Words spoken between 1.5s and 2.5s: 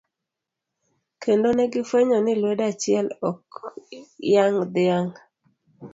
negi fwenyo ni